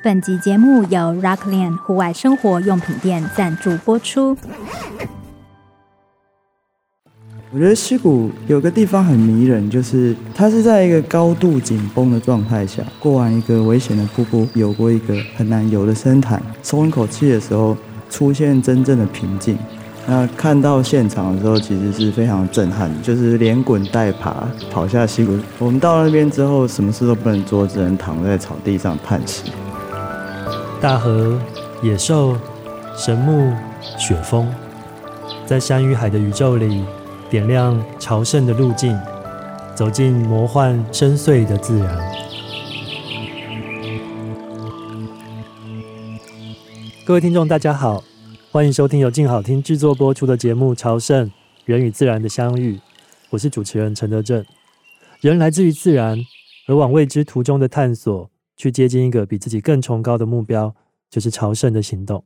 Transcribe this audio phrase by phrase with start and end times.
[0.00, 4.36] 本集节目由 Rockland 户外生活用品店赞助播出。
[7.50, 17.76] 我觉得溪谷有个地方很迷人，就是它是在一个高度紧绷的状态下，过完一个危险的瀑布，游过一个很难游的深潭，松一口气的时候，
[18.08, 19.58] 出现真正的平静。
[20.06, 25.36] 那看到现场的时候，其实是非常震撼，就是连滚带爬跑下溪谷。
[25.58, 29.50] 我们到那边之后，什么事都不能做，只能躺在草地上叹息。
[30.80, 31.36] 大河、
[31.82, 32.38] 野兽、
[32.96, 33.52] 神木、
[33.98, 34.48] 雪峰，
[35.44, 36.84] 在山与海的宇宙里，
[37.28, 38.96] 点亮朝圣的路径，
[39.74, 41.98] 走进魔幻深邃的自然。
[47.04, 48.04] 各位听众，大家好。
[48.52, 51.28] 欢迎收听由静好听制作播出的节目《朝圣：
[51.64, 52.76] 人与自然的相遇》，
[53.30, 54.44] 我是主持人陈德正。
[55.20, 56.16] 人来自于自然，
[56.68, 60.74] 而往未知途中的探索，去接近一个比自己更崇高的目标，
[61.08, 62.24] 就是朝圣的行动。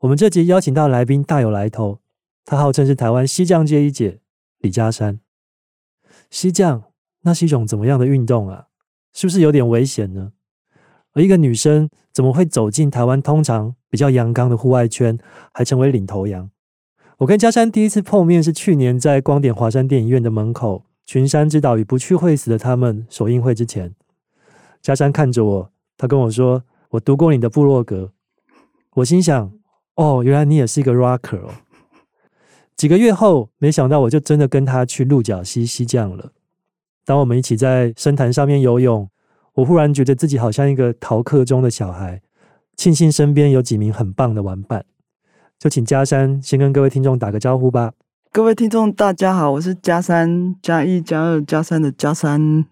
[0.00, 2.00] 我们这集邀请到来宾大有来头，
[2.44, 4.20] 他号称是台湾溪降界一姐
[4.58, 5.18] 李嘉珊。
[6.30, 6.84] 溪降，
[7.22, 8.66] 那是一种怎么样的运动啊？
[9.14, 10.32] 是不是有点危险呢？
[11.14, 15.18] 而一个女生怎么会走进台湾通常比较阳刚的户外圈，
[15.54, 16.50] 还成为领头羊？
[17.18, 23.94] 我跟嘉珊第一次碰面是去年在光点华山电影院的门口，群山之岛与不去会死的他们首映会之前。
[24.86, 28.12] 佳珊看着我，他跟我说：“我读过你的部落格。”
[28.94, 29.50] 我心想
[29.96, 31.50] ：“哦，原来你也是一个 rocker 哦。”
[32.76, 36.30] 几个月后，没想到我就真的跟他去鹿角溪溪降了。
[37.04, 39.10] 当我们一起在深潭上面游泳。
[39.54, 42.22] 我忽然觉得自己好像一个逃课中的小孩，
[42.76, 44.84] 庆幸身边有几名很棒的玩伴。
[45.58, 47.94] 就请佳珊先跟各位听众打个招呼吧。
[48.30, 52.66] 各位听众，大家好，我是佳珊，加一加二加三的佳珊。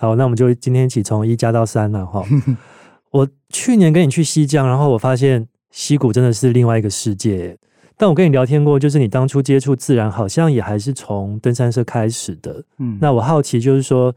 [0.00, 2.24] 好，那我们就今天一起从一加到三了哈。
[3.12, 7.56] 我去年跟你去西江，然后我发现溪谷真的是另外一个世界。
[7.96, 12.64] 但我跟你聊天过，就是你当初接触自然，好像也还是从登山社开始的。
[12.78, 14.14] 嗯，那我好奇就是说。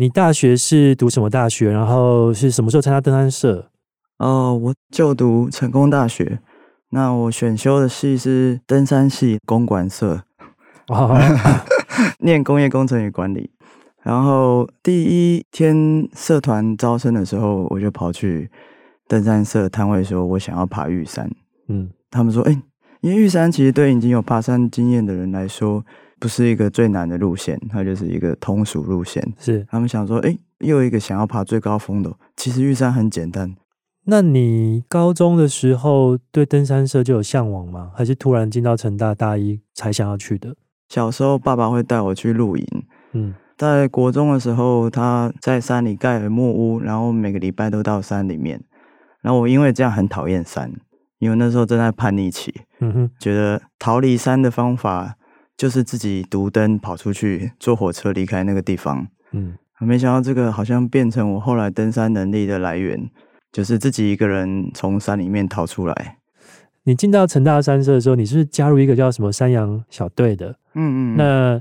[0.00, 1.72] 你大学是读什么大学？
[1.72, 3.68] 然后是什么时候参加登山社？
[4.18, 6.38] 哦，我就读成功大学。
[6.90, 10.22] 那我选修的系是登山系公管社，
[10.86, 11.18] 哦、
[12.22, 13.50] 念工业工程与管理。
[14.08, 18.50] 然后第一天社团招生的时候，我就跑去
[19.06, 21.30] 登山社摊位说，我想要爬玉山。
[21.68, 22.62] 嗯，他们说，哎，
[23.02, 25.84] 因为玉山其实对已经有爬山经验的人来说。
[26.20, 29.22] 不是一个最难的路线，它就是一个通俗路线。
[29.38, 32.12] 是他们想说，哎，又一个想要爬最高峰的。
[32.34, 33.54] 其实玉山很简单。
[34.06, 37.92] 那你高中的时候对登山社就有向往吗？
[37.94, 40.56] 还是突然进到成大大一才想要去的？
[40.88, 42.66] 小时候爸爸会带我去露营。
[43.12, 48.62] 嗯，在国中的时候，他在山里盖了木屋，然后每个礼拜都到山里面。
[49.20, 50.72] 然后我因为这样很讨厌山，
[51.18, 52.54] 因为那时候正在叛逆期。
[52.80, 55.16] 嗯哼，觉得逃离山的方法。
[55.58, 59.08] 就是自己独登跑出去，坐火车离开那个地方。
[59.32, 63.10] 嗯，没想到这个好像变成我后来登山能力的来源，
[63.50, 66.18] 就是自己一个人从山里面逃出来。
[66.84, 70.56] 你进到成大山社的时候，你是是加入一个叫什么山羊小队的？
[70.74, 71.16] 嗯嗯。
[71.16, 71.60] 那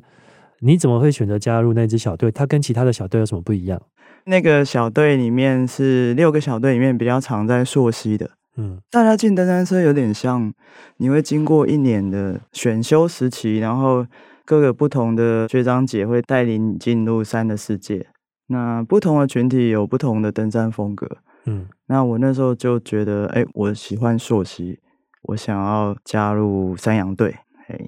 [0.59, 2.31] 你怎么会选择加入那支小队？
[2.31, 3.81] 它跟其他的小队有什么不一样？
[4.25, 8.31] 那个小队里面是六个小队里面比较常在溯溪的。
[8.57, 10.51] 嗯，大家进登山社有点像，
[10.97, 14.06] 你会经过一年的选修时期，然后
[14.45, 18.07] 各个不同的学长姐会带领你进入山的世界。
[18.47, 21.07] 那不同的群体有不同的登山风格。
[21.45, 24.79] 嗯，那我那时候就觉得，哎，我喜欢溯溪，
[25.22, 27.39] 我想要加入山羊队，哎，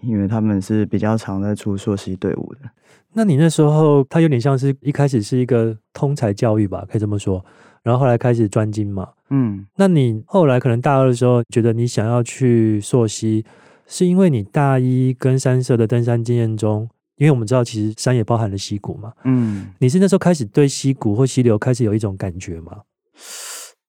[0.01, 2.69] 因为他们是比较常在出溯溪队伍的。
[3.13, 7.43] 那你那时候，他有点像是一开始是一个通才教育吧，可以这么说。
[7.81, 13.45] 然后后来开始专精嘛，嗯，那你后来可能大二的时候觉得你想要去溯溪，
[13.87, 22.81] 是因为你大一跟三社的登山经验中，因为我们知道其实山也包含了溪谷嘛，嗯，你是那时候开始对溪谷或溪流开始有一种感觉吗？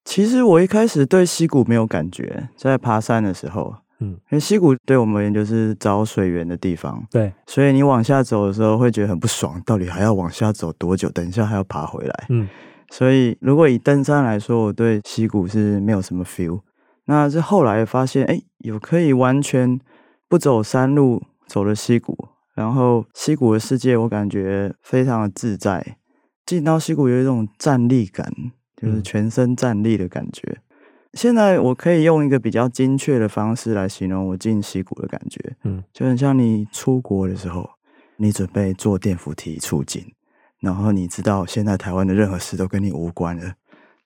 [0.04, 11.08] 其实我一开始对溪谷没有感觉，在爬山的时候，嗯，因为溪谷对我们而言就是找水源的地方，对，所以你往下走的时候会觉得很不爽，到底还要往下走多久？
[11.10, 12.48] 等一下还要爬回来，嗯。
[12.92, 16.60] 所以，如果以登山来说，我对溪谷是没有什么 feel。
[17.04, 19.78] 那是后来发现，哎，有可以完全
[20.28, 22.16] 不走山路走了溪谷，
[22.56, 25.98] 然后溪谷的世界，我感觉非常的自在。
[26.44, 28.28] 进到溪谷有一种站立感，
[28.76, 30.42] 就是全身站立的感觉。
[30.48, 30.58] 嗯。
[31.14, 37.68] 现在我可以用一个比较精确的方式来形容我进溪谷的感觉，嗯，就很像你出国的时候，
[38.16, 40.04] 你准备坐电扶梯出境。
[40.60, 43.54] 然后你知道，现在台湾的任何事都跟你无关了，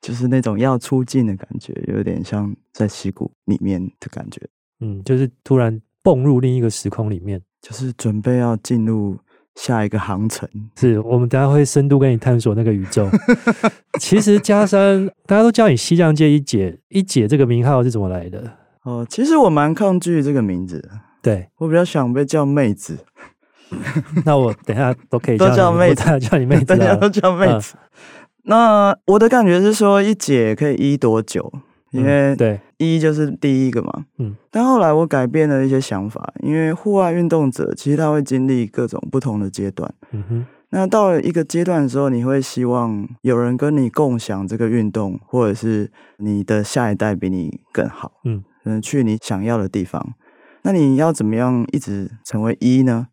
[0.00, 4.40] 就是那种要出境的感觉，有点像在溪谷里面的感觉。
[4.78, 9.18] 嗯，就是突然蹦入另一个时空里面，就是准备要进入
[9.54, 10.48] 下一个航程。
[10.76, 13.08] 是我们等下会深度跟你探索那个宇宙。
[14.00, 18.52] 其实加山，大家都叫你西洋界一姐，一姐这个名号是怎么来的？
[18.82, 20.90] 哦，其实我蛮抗拒这个名字的。
[21.22, 22.98] 对，我比较想被叫妹子。
[24.24, 27.74] 那我等下都可以 都叫妹子，叫你妹子，大家都叫妹子。
[27.76, 27.80] 嗯
[28.46, 31.50] 那我的感觉是说，一姐可以一多久？
[31.98, 34.04] 因为对一就是第一个嘛。
[34.18, 34.36] 嗯。
[34.50, 39.92] 但后来我改变了一些想法，因为户外运动者其实他会经历各种不同的阶段。
[40.12, 40.46] 嗯哼。
[40.70, 48.12] 那到了一个阶段的时候，你会希望有人跟你共享这个运动，或者是你的下一代比你更好。
[48.24, 48.42] 嗯。
[48.64, 50.14] 嗯，去你想要的地方。
[50.62, 53.08] 那你要怎么样一直成为一呢？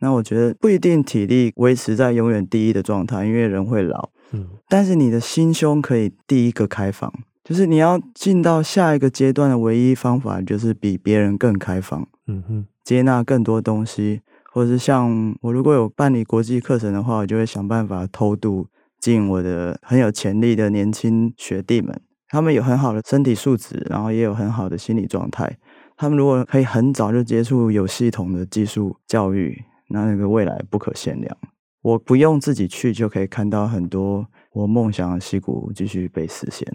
[0.00, 4.10] 那我觉得不一定体力维持在永远第一的状态，因为人会老。
[4.32, 7.12] 嗯，但是你的心胸可以第一个开放，
[7.46, 12.04] 就是你要进到下一个阶段的唯一方法，就是比别人更开放。
[12.26, 14.20] 嗯哼，接纳更多东西，
[14.52, 18.66] 或者是像我如果有办理国际课程的话，我就会想办法偷渡
[18.98, 22.00] 进我的很有潜力的年轻学弟们，
[22.30, 25.56] 他们有很好的身体素质，然后也有很好的心理状态。
[25.96, 31.36] 他们如果可以很早就接触有系统的技术教育，那那个未来不可限量。
[31.82, 36.66] 我不用自己去，就可以看到很多我梦想的溪谷继续被实现。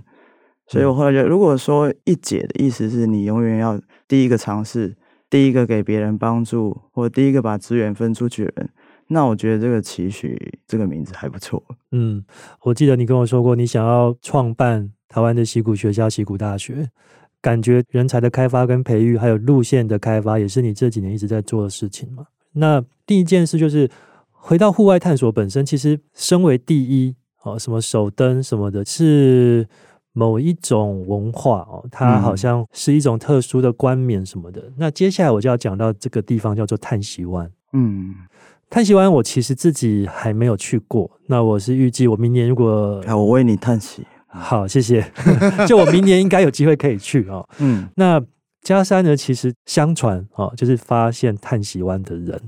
[0.71, 4.95] 所以我后来觉得，如果说一姐的意思是你永远要第一个尝试，
[5.29, 8.69] 第一个给别人帮助，或第一个把资源分出去的人，
[9.07, 11.61] 那我觉得这个期许这个名字还不错。
[11.91, 12.23] 嗯，
[12.61, 16.89] 我记得你跟我说过，你想要创办台湾的溪谷学校——溪谷大学，
[17.41, 22.25] 感觉人才的开发跟培育，还有路线的开发，也是你这几年一直在做的事情嘛。
[22.53, 23.89] 那第一件事就是。
[24.43, 29.67] 回到户外探索本身，其实身为第一哦，什么首登什么的，是
[30.13, 34.61] 某一种文化哦，它好像是一种特殊的冠冕什么的。
[34.61, 37.49] 嗯、那接下来我就要讲到这个地方叫做叹息湾。
[37.73, 38.13] 嗯，
[38.69, 44.05] 叹息湾我其实自己还没有去过，那我是预计我明年如果，我为你叹息。
[44.27, 45.05] 好，谢谢。
[45.67, 47.47] 就我明年应该有机会可以去哦。
[47.59, 48.21] 嗯，那
[48.61, 52.41] 加山呢，其实相传哦，就是发现叹息湾的人。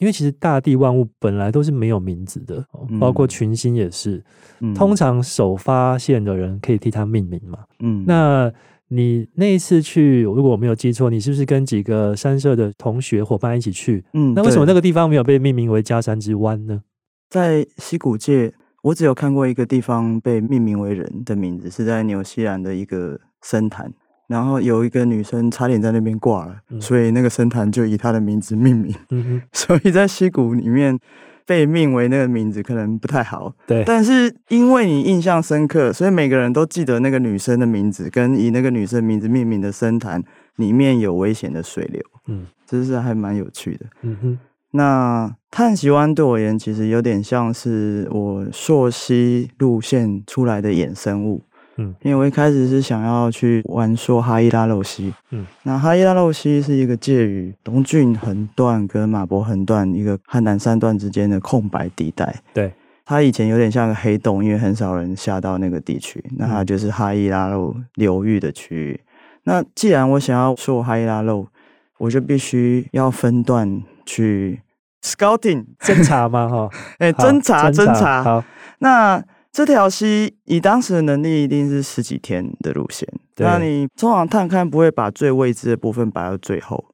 [0.00, 2.64] 因为其实大地万物本来都是没有名字的，
[2.98, 4.24] 包括群星也是。
[4.60, 7.58] 嗯、通常首发现的人可以替它命名嘛。
[7.80, 8.50] 嗯，那
[8.88, 14.02] 你那一次去，如果我没有记错，你是不是跟几个山社的同学伙伴一起去？
[14.14, 16.82] 嗯，那为什么那个地方没有被命名为加山之湾呢？
[17.28, 23.92] 在溪谷界，我只有看过一个地方被命名为人的名字，是在纽西兰的一个深潭。
[24.30, 28.94] 然后有一个女生差点在那边挂了，嗯、所以那个深潭就以她的名字命名。
[29.10, 30.96] 嗯、哼所以在溪谷里面
[31.44, 33.52] 被命为那个名字可能不太好。
[33.66, 40.22] 对，但是因为你印象深刻，所以每个人都记得那个女生的名字，跟以那个女生名字命名的深潭
[40.54, 42.00] 里面有危险的水流。
[42.28, 43.86] 嗯，这是还蛮有趣的。
[44.02, 44.38] 嗯哼，
[44.70, 51.42] 那叹息湾对我而言，其实有点像是我溯溪路线出来的衍生物。
[51.80, 62.42] 嗯，因为我一开始是想要去玩说哈伊拉肉溪，嗯，那哈伊拉肉溪是一个介于东郡横段跟马博横段一个汉南三段之间的空白地带。
[62.52, 62.70] 对，
[63.06, 69.00] 它以前有点像个黑洞，因为很少人下到那个地区，那它就是哈伊拉肉流域的区域。
[69.44, 71.48] 那既然我想要说哈伊拉肉，
[71.96, 74.60] 我就必须要分段去
[75.02, 76.46] scouting 侦查嘛？
[76.46, 76.68] 哈，
[77.00, 78.22] 哎，侦查侦查。
[78.22, 78.44] 好，
[78.80, 79.24] 那。
[79.52, 83.08] 这条溪以当时的能力，一定是十几天的路线。
[83.34, 86.84] 对那你通常探勘不会把最未知的部分摆到最后，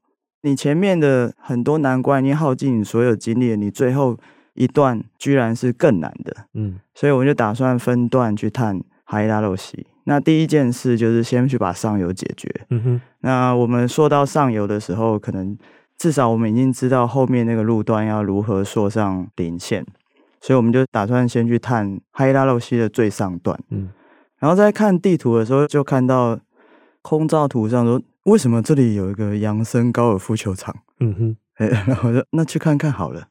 [0.43, 4.17] 你前面的很多难关，你耗尽你所有精力，你最后
[4.55, 6.35] 一段居然是更难的。
[6.55, 9.87] 嗯，所以我就打算分段去探哈伊拉肉溪。
[10.05, 12.49] 那第一件事就是先去把上游解决。
[12.71, 13.01] 嗯哼。
[13.21, 15.59] 那我们说到上游的时候，可能
[15.99, 19.85] 至少我们已经知道后面那个路段要如何说上林线。
[20.41, 23.89] 所以我们就打算先去探哈伊拉肉溪的最上段，嗯，
[24.39, 26.39] 然后在看地图的时候，就看到
[27.03, 30.75] 空照图上说，为什么这里有一个扬升高尔夫球场？
[31.01, 33.29] 嗯哼，哎， 然后就那去看看好了。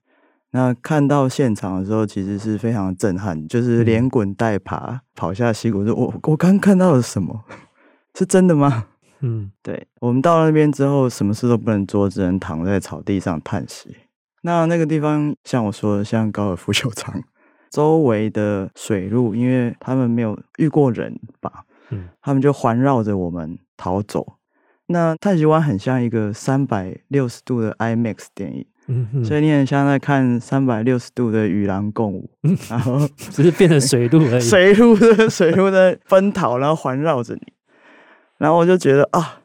[0.52, 7.44] 那看到现场的时候，其实是非常震撼，就是连滚带爬跑下溪谷，说我我刚看到了什么？
[8.18, 8.86] 是真的吗？
[9.20, 9.88] 嗯，对。
[10.00, 13.94] 我们到了那边之后，什么事都不能做，只能躺在草地上叹息。
[14.46, 17.20] 那那个地方，像我说的，像高尔夫球场，
[17.72, 24.36] 周围的水路，因为他们没有遇过人吧，嗯，他们就环绕着我们逃走。
[24.86, 37.52] 那太极湾很像一个三百六十度的 IMAX 电影，嗯嗯，所以你很像在看三百六十度的与狼共舞，嗯、然后只是变成水路而已， 水路的水路在奔逃，然后环绕着你，
[38.38, 39.42] 然后我就觉得啊，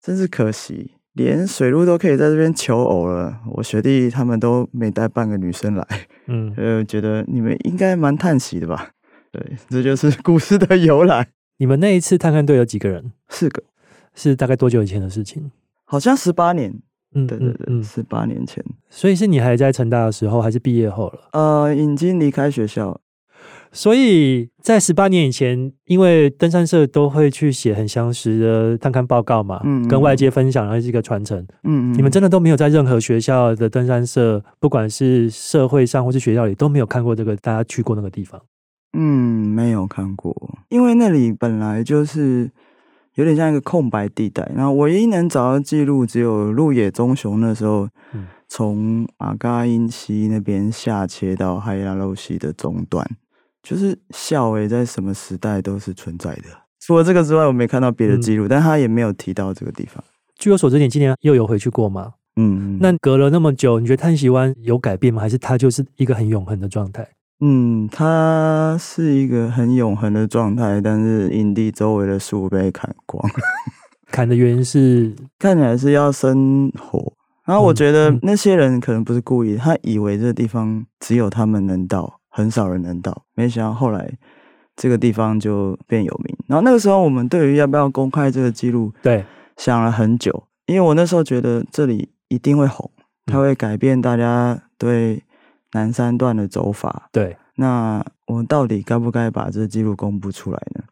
[0.00, 0.92] 真是可惜，
[1.24, 5.86] 连水路都可以在这边求偶了，我学弟他们都没带半个女生来，
[6.26, 8.90] 嗯， 呃，觉得你们应该蛮叹息的吧？
[9.30, 11.28] 对，这就是 故事的由来。
[11.58, 13.12] 你们那一次探勘队有几个人？
[13.28, 13.62] 四个，
[14.14, 15.50] 是大概多久以前的事情？
[15.84, 16.74] 好像十八年。
[17.14, 18.64] 嗯，对对对，十八年前。
[18.88, 21.28] 所以是你还在成大的时候，还是毕业后了？
[21.32, 23.00] 呃，已经离开学校。
[23.72, 31.38] 所以在十八年以前，因为登山社都会去写很详实的探勘报告嘛，嗯，跟外界分享，然后是一个传承。
[31.64, 38.40] 嗯嗯，你们真的都没有在任何学校的登山社，不管是社会上或是学校里，都没有看过这个，大家去过那个地方。
[38.92, 40.34] 嗯，没有看过，
[40.68, 42.50] 因为那里本来就是
[43.14, 44.50] 有点像一个空白地带。
[44.52, 47.88] 然后唯一能找到记录，只有鹿野棕熊那时候
[48.48, 53.08] 从阿嘎因溪那边下切到海拉鲁溪的中段，
[53.62, 56.44] 就是孝尾在什么时代都是存在的。
[56.80, 60.02] 除了这个之外，我没看到别的记录，嗯，但他也没有提到这个地方。
[60.38, 62.14] 据我所知，你今年又有回去过吗？
[62.36, 65.20] 嗯，那隔了那么久，你觉得叹息湾有改变吗？
[65.20, 67.06] 还是它就是一个很永恒的状态？
[67.40, 73.34] 嗯，它是一个很永恒的状态，但是营地周围的树被砍光了。
[74.10, 77.12] 砍的原因是看起来是要生火，
[77.44, 84.10] 然后我觉得那些人可能不是故意，他以为这个地方只有他们能到，很少人能到，没想到后来
[84.74, 86.34] 这个地方就变有名。
[86.46, 89.24] 然后那个时候我们对于要不要公开这个记录，对，
[89.58, 92.90] 想了很久，因为我那时候觉得这里一定会红，
[93.26, 95.22] 它会改变大家对。
[95.72, 100.82] 南山段的走法，对，那我到底该不该把这个记录公布出来呢？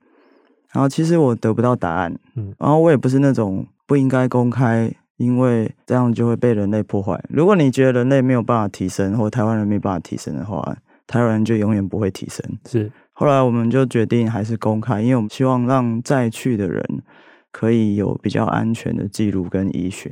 [0.73, 7.21] 然后其实我得不到答案，嗯，然后我也不是那种不应该公开，因为这样就会被人类破坏。
[7.29, 10.77] 如果你觉得人类没有办法提升，或台湾人没办法提升的话，
[11.09, 12.47] 台湾人就永远不会提升。
[12.69, 17.03] 是，后来我们就决定还是公开，因为我们希望让再去的人
[17.51, 20.09] 可以有比较安全的记录跟依循。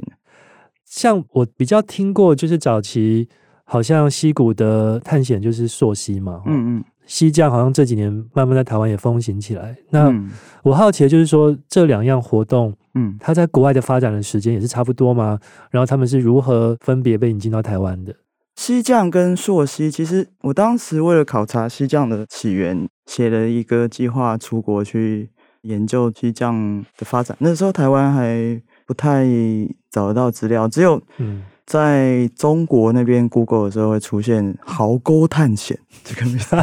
[0.84, 3.28] 像我比较听过，就是早期。
[3.68, 9.76] 好像溪谷的探险就是溯溪嘛，嗯嗯，溪降好像这几年慢慢在台湾也风行起来。
[9.90, 10.08] 那
[10.62, 15.40] 我好奇的就是说，这两样活动，嗯，它在国外的发展的时间也是差不多吗？
[15.72, 18.14] 然后他们是如何分别被引进到台湾的？
[18.56, 25.30] 溪降跟溯溪，其实我当时为了考察西匠的起源，写了一个计划出国去
[25.62, 27.36] 研究西匠的发展。
[27.40, 29.24] 那时候台湾还不太
[29.90, 31.42] 找得到资料，只有嗯。
[31.66, 36.56] 在中国那边，Google 的时候会出现“壕沟探险” 这个名字，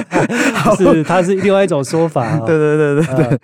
[0.82, 2.46] 是它是另外一种说法、 哦。
[2.46, 3.40] 对对对对对，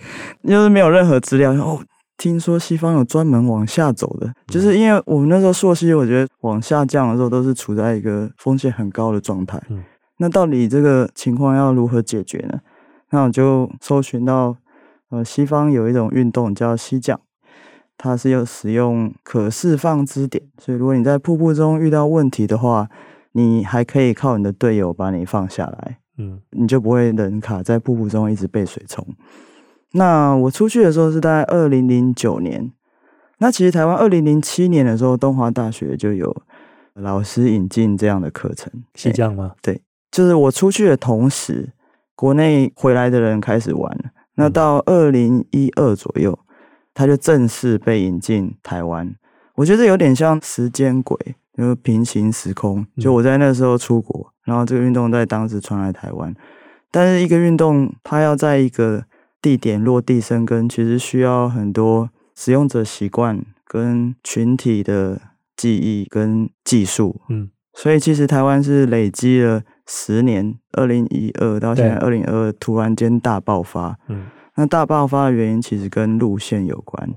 [0.50, 1.52] 就是没有任何资料。
[1.52, 1.78] 哦，
[2.22, 9.60] 听说西方有专门往下走的，就是因为我们那时候溯溪，我觉得往下降的时候都是处在一个风险很高的状态。
[10.18, 12.60] 那到底这个情况要如何解决呢？
[13.10, 14.56] 那我就搜寻到，
[15.10, 17.20] 呃，西方有一种运动叫溪降。
[17.98, 22.88] 它是要使用可释放支点，所以如果你在瀑布中遇到问题的话，
[23.32, 29.04] 你还可以靠你的队友把你放下来，嗯，你就不会人卡在瀑布中一直被水冲。
[29.92, 32.72] 那我出去的时候是在二零零九年，
[33.38, 36.34] 那其实台湾二零零七年的时候，东华大学就有
[36.94, 39.52] 老师引进这样的课程，是这样吗？
[39.62, 39.80] 对，
[40.10, 41.70] 就是我出去的同时，
[42.14, 46.38] 国内回来的人开始玩，那到二零一二左右。
[46.94, 49.16] 他就正式被引进台湾，
[49.54, 51.16] 我觉得有点像时间轨，
[51.56, 52.86] 就是平行时空。
[52.98, 56.34] 就我在那时候出国，然后这个运动在当时传来台湾。
[56.90, 59.02] 但是一个运动，它要在一个
[59.42, 65.20] 地点落地生根，其实需要很多使用者习惯跟群体的
[65.56, 67.20] 记忆跟技术。
[67.28, 73.98] 嗯，所以其实台湾是累积了十年，二零一二到现在二零二二，突然间大爆发。
[74.08, 74.26] 嗯。
[74.54, 77.08] 那大爆发的原因其实跟路线有关，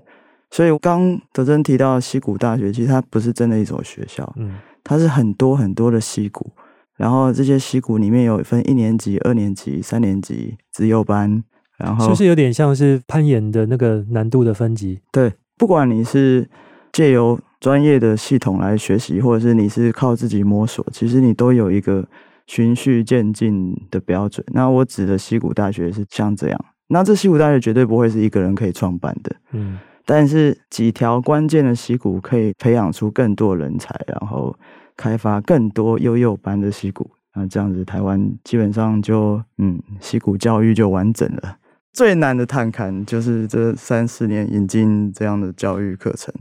[0.50, 4.56] 所以刚德珍提到溪谷大学，其实它不是真的一所学校，嗯，
[4.86, 6.54] 它是很多很多的溪谷，
[6.96, 11.44] 然后这些溪谷里面有分一年级、二年级、三年级、资优班，
[11.78, 15.00] 然后是是有点像是攀岩的那个难度的分级？
[15.12, 16.48] 对，不管你是
[16.92, 22.08] 借由专业的系统来学习，或者是你是靠自己摸索，其实你都有一个
[22.48, 24.46] 循序渐进的标准。
[24.54, 26.66] 那我指的溪谷大学是像这样。
[26.88, 34.56] 那这溪谷大学绝对不会是一个人可以创办的，嗯，但是几条关键的溪谷可以培养出更多人才，然后
[34.96, 41.58] 开发更多幼幼班的溪谷，那这样子台湾基本上就嗯溪谷教育就完整了。
[41.96, 46.34] 最难的探勘就是这三四年引进这样的教育课程。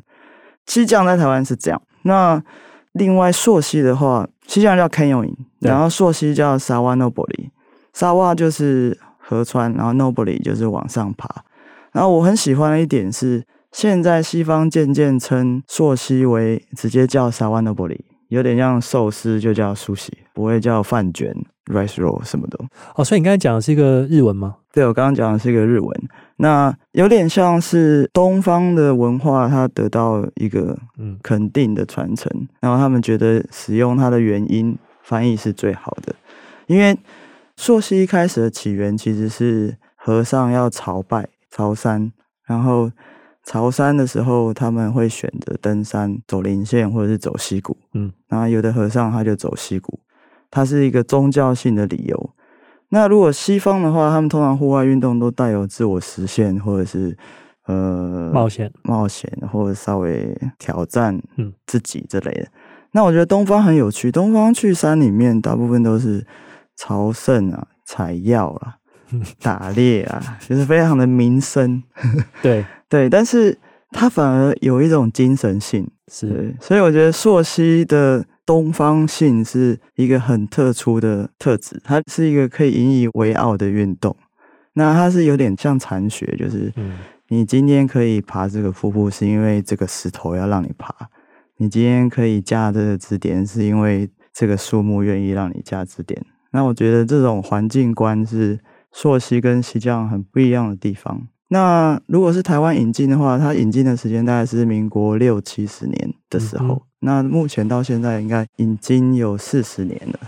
[0.66, 2.42] 溪降在台湾是这样，那
[2.90, 7.50] 另外溯溪的话，溪降叫 canyoning，然后溯溪叫 sawa nobori。
[7.94, 11.44] sawa 就是河川，然后 nobori 就是往上爬。
[11.92, 21.32] 然后我很喜欢的一点是，现在西方渐渐称溯溪为直接叫 sawa nobori，有点像寿司就叫 sushi，不会叫饭卷
[21.66, 22.58] rice roll 什么的。
[22.96, 24.56] 哦，所以你刚才讲的是一个日文吗？
[24.74, 26.02] 对，我刚刚讲的是一个日文。
[26.38, 30.76] 那有点像是东方的文化，它得到一个
[31.22, 36.12] 肯定的传承，嗯、然后他们觉得使用它的原因翻译是最好的，
[36.66, 36.98] 因为
[37.56, 41.28] 溯溪一开始的起源其实是和尚要朝拜。
[41.52, 42.10] 朝山，
[42.46, 42.90] 然后
[43.44, 47.76] 朝山的时候，他们会选择登山走林线，或者是走溪谷。
[47.92, 50.00] 嗯，然后有的和尚他就走溪谷，
[50.50, 52.30] 它是一个宗教性的理由。
[52.94, 57.16] 那如果西方的话，他们通常户外运动都带有自我实现，或者是
[57.66, 61.20] 呃冒险、冒险，或者稍微挑战
[61.66, 62.42] 自己之类的。
[62.42, 62.50] 嗯、
[62.92, 66.24] 那我觉得东方很有趣，东方去山里面大部分都是
[66.76, 68.76] 朝圣啊、采药啊。
[69.40, 71.82] 打猎啊，就是非常的民生，
[72.42, 72.64] 对。
[72.88, 73.56] 对，但是
[73.90, 84.16] 它反而有一种精神性，是，所以我觉得朔溪的东方性是一个很特殊的特质，它是一个可以引以为傲的运动。
[84.74, 86.72] 那它是有点像禅学，就是
[87.28, 90.88] 你今天可以爬这个瀑布，是因为这个石头要让你爬；
[91.58, 96.24] 你今天可以架这个支点，是因为这个树木愿意让你架支点。
[96.52, 98.60] 那我觉得这种环境观是。
[98.96, 101.26] 朔溪跟溪降很不一样的地方。
[101.48, 106.80] 那如果是台湾引进的话，它引进的时间大概是民国六七十年的时候。
[107.04, 110.18] 那目前到现在应该已经有四十年了。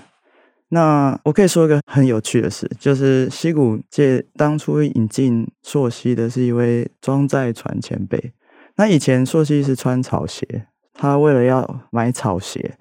[0.68, 8.32] 那我可以说一个很有趣的事，就是溪谷界当初引进溯溪的是一位装载船前辈。
[8.76, 12.76] 那以前溯溪是穿草鞋，他为了要买草鞋。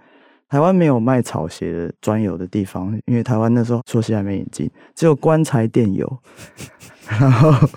[0.48, 6.20] 台湾没有卖草鞋的专有的地方，因为台湾那时候溯溪还没引进，只有棺材店有。
[7.10, 7.70] 然后，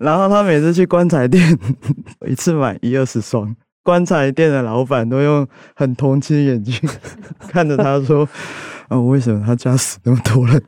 [0.00, 1.56] 然后他每次去棺材店，
[2.26, 3.54] 一次买一二十双。
[3.88, 6.74] 棺材店的老板都用很同情眼睛
[7.48, 8.28] 看着他说
[8.90, 10.62] ：“哦，为什么他家死那么多人？”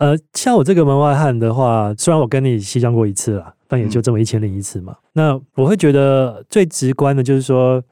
[0.00, 4.96] 呃，像我这个门外汉的话，虽然我跟你溪降过一次了，但也就这么一千零一次嘛。
[5.12, 7.82] 那我会觉得最直观的就是说，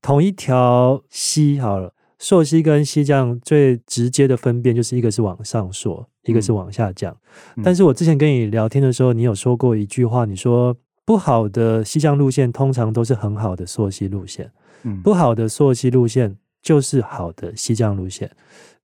[0.00, 1.92] 同一条溪好了。
[2.20, 7.16] 溯溪跟溪降最直接的分辨就是一个是往上溯，一个是往下降。
[7.56, 10.76] 嗯、但是我之前跟你聊天的时候，你有说过一句话，你说
[11.08, 18.30] 不好的西降路线通常都是很好的溯溪路线，嗯、不好的溯溪路线就是好的西降路线。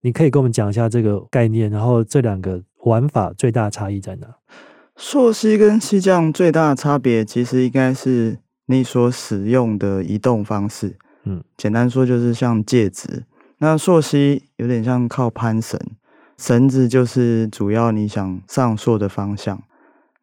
[0.01, 4.27] 你可以跟我们讲一下这个概念，然后这两个玩法最大的差异在哪？
[4.97, 10.97] 溯溪跟西降最大的差别其实应该是你所使用的移动方式。
[11.25, 13.25] 嗯，简单说就是像介质。
[13.59, 15.79] 那溯溪有点像靠攀绳，
[16.39, 19.63] 绳子就是主要你想上溯的方向。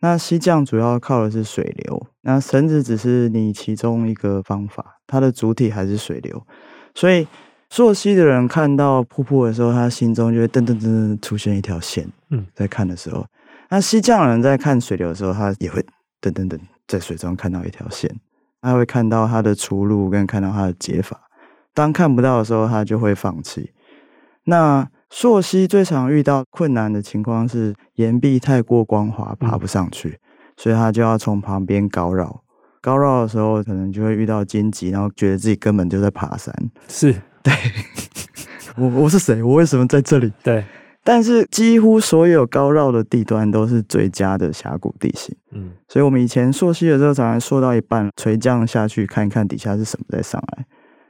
[0.02, 6.46] 那溪降主要靠的是水流，那绳子只是你其中一个方法，它的主体还是水流。
[6.94, 7.28] 所以
[7.70, 12.06] 溯溪的人看到瀑布的时候，他心中就会噔噔噔噔出现一条线。
[12.32, 13.26] 嗯，在看的时候，
[13.70, 15.80] 那溪降人在看水流的时候，他也会
[16.22, 18.14] 噔噔噔在水中看到一条线。
[18.62, 21.30] 他会看到他的出路，跟看到他的解法。
[21.74, 23.72] 当看不到的时候，他就会放弃。
[24.44, 30.20] 那溯溪最常遇到困难的情况是岩壁太过光滑，爬不上去，嗯、
[30.56, 32.42] 所以他就要从旁边高绕。
[32.82, 36.52] 高绕的时候，可能就会遇到荆棘，然后觉得自己根本就在爬山。
[36.88, 37.54] 是 对，
[38.78, 39.44] 我我是谁？
[39.44, 40.32] 我为什么在这里？
[40.42, 40.64] 对。
[41.04, 50.66] 但是几乎所有高绕的地段都是最佳的峡谷地形，嗯，所以我们以前溯溪的时候，常常溯到一半垂降下去，看一看底下是什么再上来。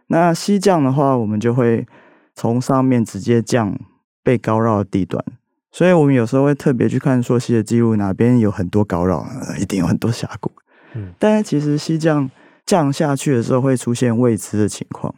[0.08, 1.86] 那西降的话，我们就会
[2.34, 3.78] 从上面直接降
[4.24, 5.24] 被高绕的地段，
[5.72, 9.26] 所以我们有时候会特别去看溯溪的记录，哪边有很多高绕，
[9.60, 10.52] 一定有很多峡谷。
[10.94, 12.30] 嗯，但是其实溪降
[12.66, 15.14] 降下去的时候会出现未知的情况，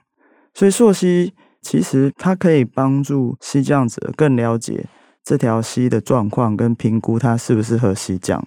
[0.54, 1.34] 所以溯溪。
[1.66, 4.86] 其实它可以帮助溪降者更了解
[5.24, 8.46] 这条溪的状况，跟评估它适不适合溪降。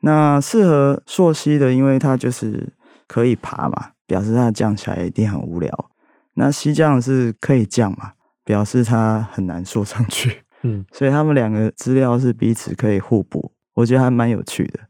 [0.00, 2.72] 那适合溯溪的，因为它就是
[3.06, 5.90] 可以爬嘛，表示它降起来一定很无聊。
[6.36, 8.12] 那溪降是可以降嘛，
[8.44, 10.42] 表示他很难说上去。
[10.62, 14.80] 嗯，所以他们两个资料是彼此可以互补，我觉得还蛮有趣的。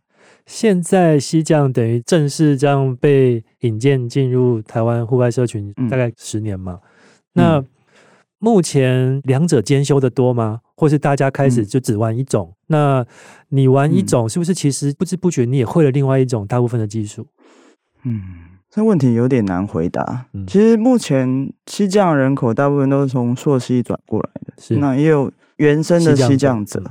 [0.47, 6.81] 现在溪降等于正式这样被引荐进入台湾户外社群，大概十年嘛。
[6.83, 6.91] 嗯
[7.37, 7.65] 那
[8.39, 10.61] 目前两者兼修的多吗？
[10.77, 12.51] 或是大家开始就只玩一种？
[12.51, 13.07] 嗯、那
[13.49, 17.27] 你玩一种，是不是其实不知不觉你也会了另外一种大部分的技术？
[18.03, 18.21] 嗯，
[18.75, 20.27] 这问题有点难回答。
[20.33, 26.83] 嗯、其实目前西藏人口大部分都是从溯溪转过来的，是那也有原生的西藏者。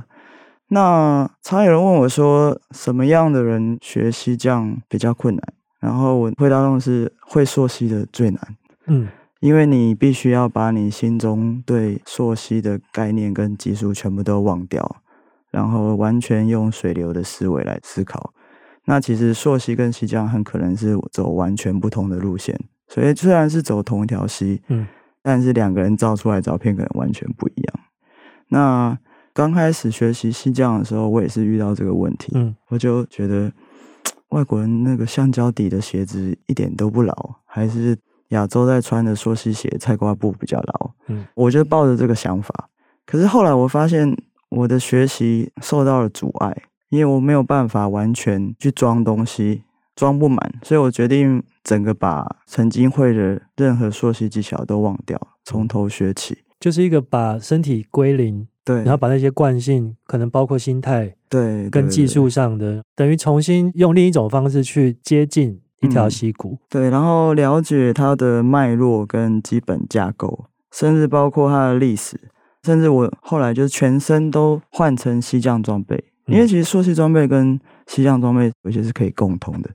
[0.68, 5.42] 那常有人问我说，什么样的人学西藏比较困难？
[5.78, 8.56] 然后我回答中是，会溯溪的最难。
[8.86, 9.06] 嗯，
[9.40, 14.96] 因为你必须要把你心中对溯溪的概念跟技术全部都忘掉，
[15.50, 18.32] 然后完全用水流的思维来思考。
[18.86, 24.86] 那其实溯溪跟西江很可能是走完全不同的路线，所以虽然是走同一条溪，嗯，
[25.22, 27.80] 但是两个人照出来照片可能完全不一样。
[28.48, 28.98] 那
[29.32, 33.50] 刚开始学习西江的时候，我也是遇到这个问题，嗯，我就觉得
[34.28, 37.14] 外国人那个橡胶底的鞋子一点都不牢，
[37.46, 37.96] 还是
[38.28, 42.68] 亚洲在穿的溯溪鞋菜瓜布比较牢，嗯，我就抱着这个想法，
[43.06, 44.14] 可是后来我发现
[44.50, 46.54] 我的学习受到了阻碍。
[46.94, 49.62] 因为我没有办法完全去装东西，
[49.96, 72.20] 装不满，所以我决定整个把曾经会的任何溯溪技巧都忘掉，从头学起，就是一个把身体归零，对，然后把那些惯性，可能包括心态，对，跟技术上的，等于重新用另一种方式去接近一条溪谷，嗯，对，然后了解它的脉络跟基本架构，甚至包括它的历史，
[72.62, 76.04] 甚至我后来就是全身都换成西藏装备。
[76.26, 79.70] 因为其实溯溪装备跟西藏装备有些是可以共通的，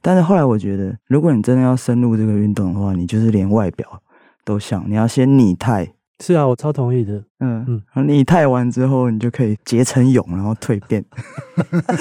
[0.00, 4.02] 但是后来我觉得，如果你真的要深入这个运动的话，你就是连外表
[4.44, 5.92] 都像，你要先拟态。
[6.22, 7.24] 是啊，我超同意的。
[7.38, 11.02] 嗯嗯，拟态完之后，你就可以结成蛹，然后蜕变。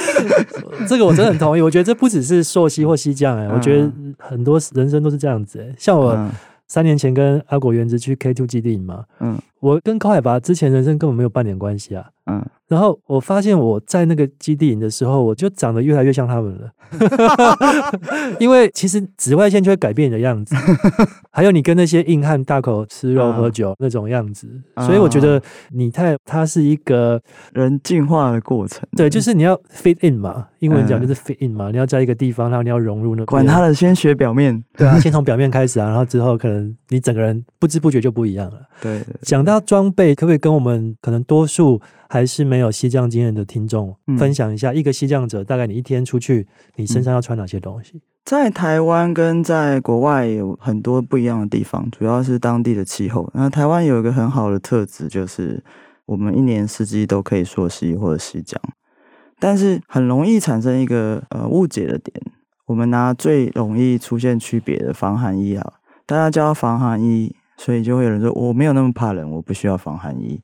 [0.87, 1.61] 这个我真的很同意。
[1.61, 5.75] 我觉得这不只是溯溪或西藏哎、欸，我觉得很多人生都是这样子哎、欸。
[5.77, 6.29] 像我
[6.67, 12.45] 三年前跟阿果原子去 K Two 基地嘛，嗯，我跟高海拔之前人生根本没有半点关系啊，嗯。
[12.67, 16.69] 然后我发现我在那个基地营的时候，我就长得越来越像他们了。
[18.39, 20.55] 因为其实紫外线就会改变你的样子，
[21.31, 24.47] 还有你跟那些硬汉大口吃肉喝酒那种样子。
[24.85, 25.41] 所以我觉得
[25.71, 27.19] 你太它是一个
[27.53, 28.87] 人进化的过程。
[28.95, 33.25] 对，就是你要 fit in 嘛，英文讲就是 fit in 嘛，你要在一个地方，然后你要融入那。
[33.25, 34.63] 管他的，先学表面。
[34.77, 38.61] 对啊，先 从表面开始啊，然后之后可能你整个人不知不觉就不一样了。
[38.79, 48.01] 对，讲到装备，可不可以跟我们可能多数还是没有西藏经验的听众分享一下，一个西藏者大概你一天出去，你身上要穿哪些东西？
[48.25, 53.31] 在台湾跟在国外有很多不一样的地方，主要是当地的气候。
[53.33, 55.63] 那台湾有一个很好的特质，就是
[56.05, 58.61] 我们一年四季都可以溯溪或者西藏，
[59.39, 62.21] 但是很容易产生一个呃误解的点。
[62.67, 65.73] 我们拿最容易出现区别的防寒衣啊，
[66.05, 70.41] 大家叫防寒衣，所以就会有人说我没有那么怕冷，我不需要防寒衣。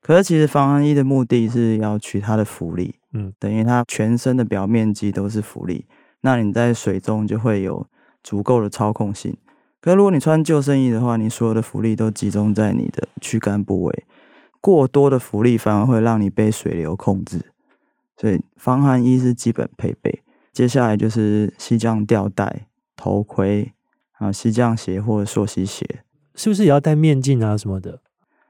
[0.00, 5.86] 可是其实防寒衣的目的是要取它的浮力，嗯，等于它全身的表面积都是浮力，
[6.20, 7.84] 那你在水中就会有
[8.22, 9.36] 足够的操控性。
[9.80, 14.04] 可是如果你穿救生衣的话，你所有的浮力都集中在你的躯干部位，
[14.60, 17.46] 过多的浮力反而会让你被水流控制。
[18.16, 20.22] 所以防寒衣是基本配备，
[20.52, 23.72] 接下来就是西藏吊带、头盔，
[24.12, 28.00] 还有西藏鞋或者溯溪鞋，是不是也要戴面镜啊什么的？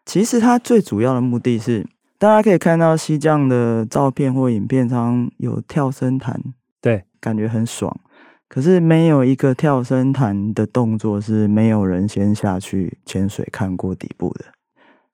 [0.04, 1.86] 其实它最主要的目的是，
[2.18, 6.40] 大家可以看到西藏的照片或影片，上有跳深潭，
[6.80, 8.00] 对，感觉很爽。
[8.48, 14.44] 可是没有一个跳深潭的动作是没有人先下去潜水看过底部的。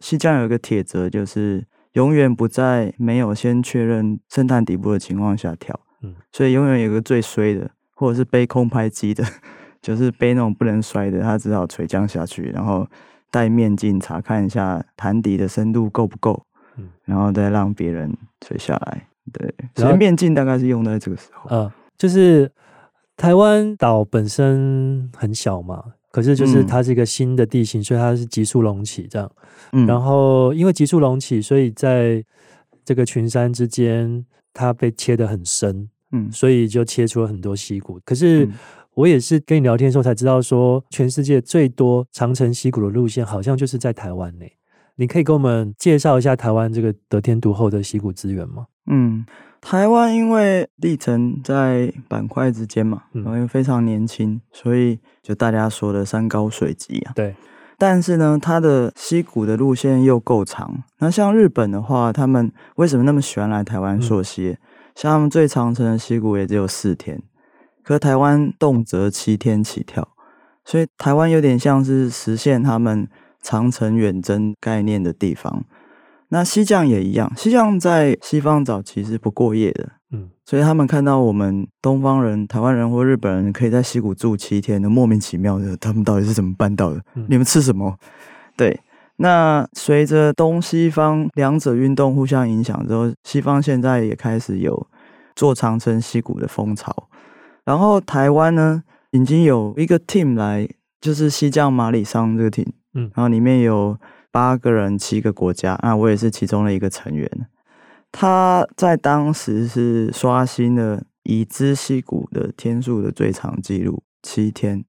[0.01, 5.79] 西藏有一个铁则，就是永远不在没有先确认深潭底部的情况下跳。
[6.03, 9.25] 嗯，所以永远有个最衰的，或者是背空拍机的，
[9.89, 12.87] 就是背那种不能摔的，他只好垂降下去，然后。
[13.31, 16.43] 戴面镜查看一下潭底的深度够不够，
[16.79, 19.07] 嗯，然后再让别人垂下来。
[19.31, 21.51] 对，所以面镜大概是用在这个时候。
[21.51, 22.51] 呃，就是
[23.19, 29.31] 台湾岛本身很小嘛，可是就是它是一个新的地形，嗯、所以它是急速隆起这样。
[29.73, 32.25] 嗯，然后因为急速隆起，所以在
[32.83, 34.25] 这个群山之间，
[34.55, 38.01] 它被切得很深，嗯，所以就切出了很多溪谷。
[38.07, 38.49] 可是。
[38.99, 44.45] 嗯我也是跟你聊天的时候才知道，说全世界最多长城溪谷的路线好像就是在台湾呢。
[44.97, 48.67] 你可以给我们介绍一下台湾这个得天独厚的溪谷资源吗？
[48.91, 49.25] 嗯，
[49.61, 57.13] 台湾因为历程在板块之间嘛，然后又非常年轻，所以就大家说的山高水急啊。
[57.15, 57.37] 对。
[57.81, 60.83] 但是呢，它的溪谷的路线又够长。
[60.99, 64.49] 那像日本的话，他们为什么那么喜欢来台湾溯溪？
[64.49, 64.59] 嗯、
[64.97, 67.23] 像他们最长程的溪谷也只有四天。
[67.89, 70.07] 可台湾动辄七天起跳，
[70.63, 73.09] 所以台湾有点像是实现他们
[73.41, 75.65] 长城远征概念的地方。
[76.29, 87.01] 那西藏也一样，西藏在西方早期是不过夜的，嗯，所以他们看到我们东方人、台湾人或日本人可以在溪谷住七天的，莫名其妙的，他们到底是怎么办到的？
[87.15, 87.97] 嗯、你们吃什么？
[88.55, 88.79] 对，
[89.17, 94.87] 那随着东西方两者运动互相影响之后，西方现在也开始有
[95.35, 96.95] 做长城溪谷的风潮。
[97.69, 100.67] 然后台湾呢，已经有一个 team 来，
[101.03, 103.95] 就是西藏马里桑这个 team，嗯，然后里面有
[104.31, 107.31] 八个人，七个国家，啊，我也是其中的一个成员。
[108.11, 114.83] 他在当时是刷新了已知溪谷的天数的最长记录七天，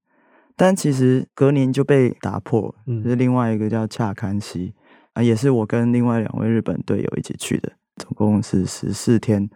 [0.56, 4.72] 但其实隔年就被打破，嗯，是另外一个叫恰堪溪
[5.12, 9.50] 啊，也是我跟另外两位日本队友一起去的，总共是十四天。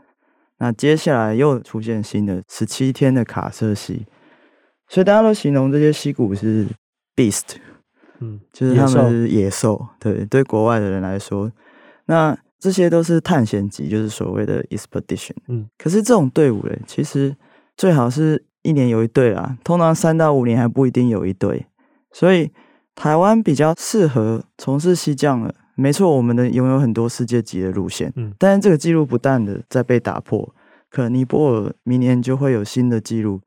[0.64, 4.06] 那接下来又出现新的十七天的卡色溪，
[4.88, 6.66] 所以大家都形容这些溪谷是
[7.14, 7.56] beast，
[8.20, 9.86] 嗯，就是他们是野兽。
[10.00, 11.52] 对，对国外的人来说，
[12.06, 15.34] 那这些都是探险级，就是所谓的 expedition。
[15.48, 17.36] 嗯，可是这种队伍嘞，其实
[17.76, 21.66] 最好是一年有一队啦，通常三到五年还不一定有一队。
[22.10, 22.50] 所以
[22.94, 25.54] 台湾比较适合从事西降了。
[25.76, 30.54] 没错，我们的拥有很多世界级的路线，嗯，但是这个记录不断的在被打破，
[30.90, 33.40] 可能尼泊尔明年就会有新的记录。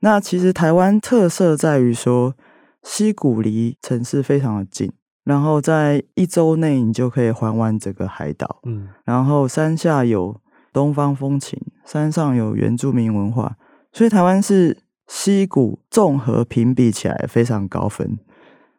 [0.00, 2.34] 那其实台湾特色在于说，
[2.82, 4.92] 溪谷离城市非常的近，
[5.24, 10.40] 然后在一周内你就可以环完整个海岛，嗯，然后山下有
[10.72, 13.56] 东方风情，山上有原住民文化，
[13.92, 18.18] 所以台湾是溪谷综合评比起来非常高分，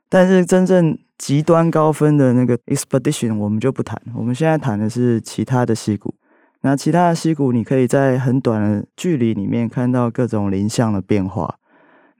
[0.09, 0.97] 但是真正。
[1.17, 6.13] 极端高分的那个 expedition 我们就不谈，我们现在谈的是其他的溪谷。
[6.61, 11.55] 那其他的溪谷，你可以在很短的距离里面看到各种林相的变化。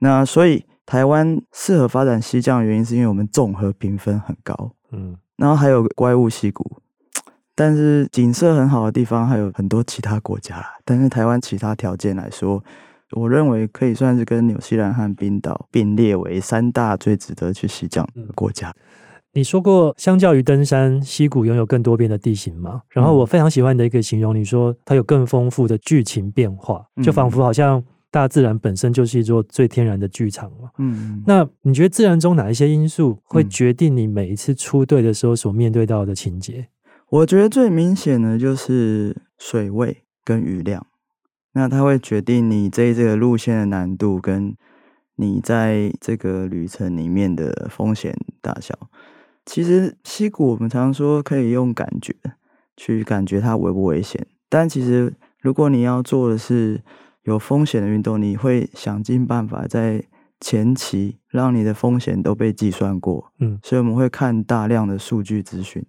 [0.00, 4.72] 那所以台湾适合发展溪降的原因，是因为我们综合评分很高。
[4.90, 6.82] 嗯，然后还有怪物溪谷，
[7.54, 10.60] 但是景色很好的地方还有很多其他国家。
[10.84, 12.64] 但是台湾其他条件来说，
[13.12, 18.72] 我认为可以算是跟纽西兰和冰岛并列为三大最值得去西藏的国家。
[19.32, 22.82] 你说过，相较于登山，溪谷拥有更多变的地形吗？
[22.88, 30.70] 然后我非常喜欢你的一个形容，你说它有更丰富的剧情变化，就仿佛好像大自然本身就是一座最天然的剧场嘛。
[30.78, 36.68] 嗯，那你觉得自然中哪一些因素会决定你每一次出队的时候所面对到的情节？
[37.10, 40.84] 我觉得最明显的就是水位跟雨量。
[41.52, 44.54] 那它会决定你这这个路线的难度，跟
[45.16, 48.74] 你在这个旅程里面的风险大小。
[49.44, 52.14] 其实溪谷我们常说可以用感觉
[52.76, 56.82] 去感觉它危不危险，但其实如果你要做的是
[57.22, 60.04] 有风险的运动，你会想尽办法在
[60.40, 63.32] 前期让你的风险都被计算过。
[63.40, 65.84] 嗯，所以我们会看大量的数据资讯，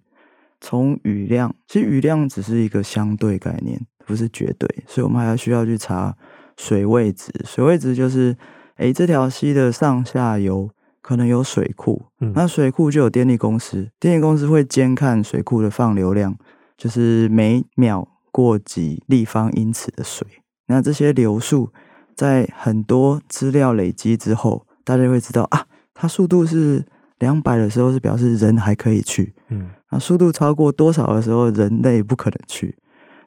[0.62, 3.80] 从雨量，其实雨量只是一个相对概念。
[4.06, 6.18] 不是绝对，所以我们还要需要去查
[6.58, 7.32] 水位值。
[7.46, 8.36] 水位值就是，
[8.78, 10.68] 诶，这条溪的上下游
[11.00, 16.36] 可能有水库，嗯，那水库就有电力公司，电力公司会监看水库的放流量，
[16.76, 20.28] 就是每秒过几立方英尺的水。
[20.66, 21.72] 那这些流速
[22.16, 26.84] 在很多资料累积之后，大家会知道啊，它速度是
[27.20, 32.76] 两百的时候是表示人还可以去，嗯，那速度超过多少的时候人类不可能去。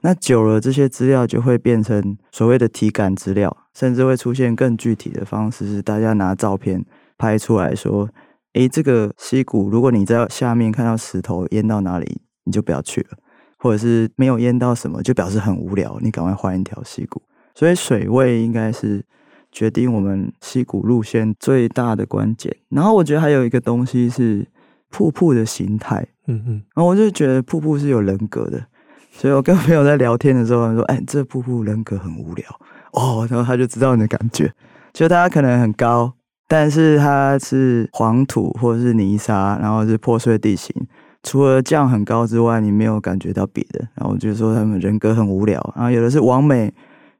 [0.00, 6.84] 那久了，这些资料就会变成所谓的体感资料，甚至会出现更具体的方式，是大家拿照片
[7.16, 8.08] 拍出来说
[8.54, 13.16] ：“诶，这个溪谷，如果你在下面看到石头淹到哪里，你就不要去了；
[13.58, 17.22] 或者是没有淹到什么，就表示很无聊，你赶快换一条溪谷。”
[17.54, 19.04] 所以水位应该是
[19.52, 22.56] 决定我们溪谷路线最大的关键。
[22.70, 24.44] 然后我觉得还有一个东西是
[24.90, 28.64] 瀑布的形态，嗯嗯，然后我就觉得瀑布是有人格的。
[29.14, 32.46] 所以我跟朋友在聊天的时候，他说：“哎，这瀑布人格很无聊
[32.92, 34.50] 哦。”然后他就知道你的感觉，
[34.94, 36.14] 就它可能很高，
[36.48, 40.74] 但是它是黄土或者是泥沙，然后是破碎地形。
[41.22, 43.86] 除了降很高之外，你没有感觉到别的。
[43.96, 45.60] 然后我就说他们人格很无聊。
[45.76, 46.72] 然后有的是完美，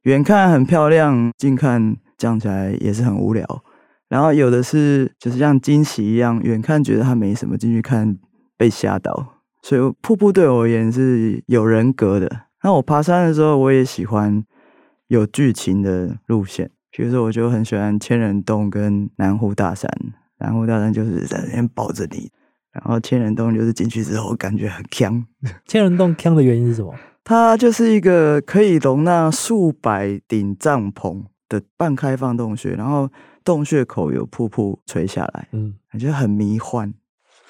[0.05, 3.45] 远看很漂亮，近看降起来也是很无聊。
[4.09, 8.17] 然后有的是就是像惊喜一样，远看觉得它没什么，进去看
[8.57, 9.41] 被吓到。
[9.63, 12.43] 所以瀑布对我而言是有人格的。
[12.63, 14.45] 那我爬山的时候，我也喜欢
[15.09, 16.71] 有剧情的路线。
[16.93, 19.91] 比如说，我就很喜欢千人洞跟南湖大山。
[20.39, 22.31] 南湖大山就是在那边抱着你，
[22.73, 25.25] 然后千人洞就是进去之后感觉很锵。
[25.67, 26.95] 千人洞锵的原因是什么？
[27.25, 31.23] 它就是一个可以容纳数百顶帐篷
[31.61, 33.09] 的半开放洞穴，然后
[33.45, 36.93] 洞穴口有瀑布垂下来，嗯，感觉很迷幻。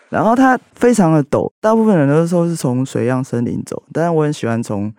[0.09, 4.93] 然后它非常的陡，大部分人都说是从水漾森林走，但是我很喜欢从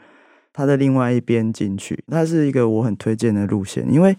[0.51, 4.17] 它的另外一边进去，它是一个我很推荐的路线，因为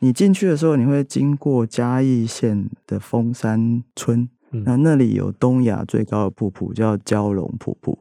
[0.00, 4.28] 你进去的时候，你会经过嘉义县的峰山村，
[4.64, 7.98] 然后、那里有东亚最高的瀑布，叫蛟龙瀑布，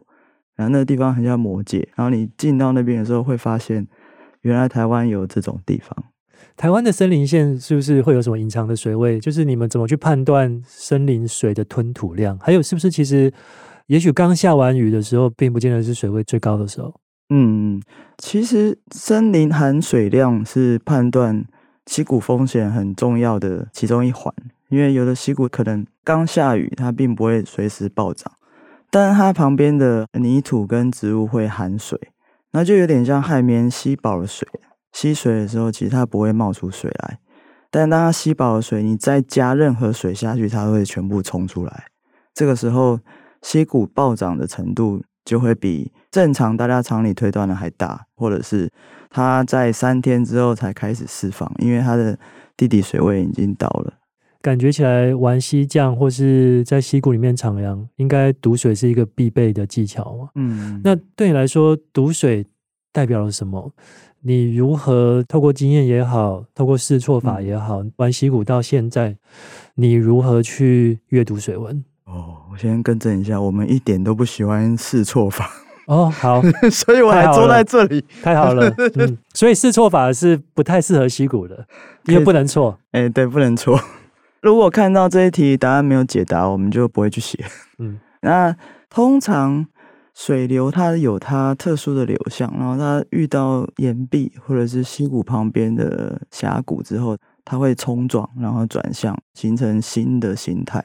[0.56, 3.88] 然后那个地方很像魔界，然后你进到那边的时候，会发现
[4.42, 6.06] 原来台湾有这种地方。
[6.58, 9.20] 台湾的森林线是不是会有什么隐藏的水位？
[9.20, 12.38] 就是你们怎么去判断森林水的吞吐量？
[12.40, 13.32] 还有是不是其实
[13.88, 16.94] 也许刚下完雨的时候，并不见得是水位最高的时候？
[17.30, 17.82] 嗯，
[18.18, 21.46] 其实森林含水量是判断
[21.88, 24.34] 溪谷风险很重要的其中一环，
[24.70, 28.32] 因为有的溪谷可能刚下雨，它并不会随时暴涨，
[28.90, 32.00] 但它旁边的泥土跟植物会含水，
[32.52, 34.48] 那就有点像海绵吸饱了水。
[34.96, 37.20] 吸水的时候，其实它不会冒出水来，
[37.70, 41.88] 但当它吸饱了水，你再加任何水下去，它会全部冲出来。
[42.34, 42.98] 这个时候，
[43.42, 48.72] 溪谷暴涨的程度就会比正常大家常理推断的还大，或者是
[49.10, 52.18] 它在三天之后才开始释放，因为它的
[52.56, 53.96] 地底水位已经到了。
[54.42, 60.30] 感觉起来玩溪降或是在溪谷里面徜徉，应该读水是一个必备的技巧嘛？
[60.36, 62.46] 嗯，那对你来说，读水
[62.94, 63.74] 代表了什么？
[64.28, 69.16] 你如何透过经验也好，透过试错法也好，嗯、玩溪谷到现在，
[69.76, 71.86] 你如何去阅读水文？
[72.06, 75.52] 哦，我先更正一下，我们一点都不喜欢试错法。
[75.86, 76.42] 哦，好，
[76.74, 78.68] 所以我还坐在这里，太好了。
[78.98, 81.64] 嗯，所以试错法是不太适合溪谷的，
[82.06, 82.80] 因为不能错。
[82.94, 83.80] 哎、欸，对，不能错。
[84.42, 87.46] 如果看到这一题答案没有解答，我们就不会去写。
[87.78, 88.56] 嗯，那
[88.90, 89.68] 通常。
[90.16, 100.84] 水流它有它特殊的流向，然后它遇到岩壁或者是溪谷旁边的峡谷之后，它会冲撞，然后转向，形成新的形态。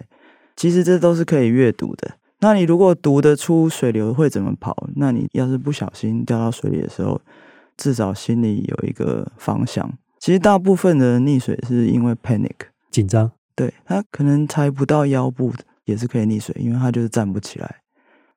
[0.57, 2.11] 其实这都是可以阅读的。
[2.41, 7.21] 那你如果读得出水流会怎么跑，那你要是不小心掉到水里的时候，
[7.77, 9.91] 至少心里有一个方向。
[10.19, 12.57] 其实大部分的溺水是因为 panic
[12.91, 15.53] 紧张，对，他可能抬不到腰部
[15.85, 17.77] 也是可以溺水，因为他就是站不起来。